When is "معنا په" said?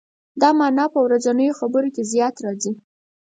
0.59-0.99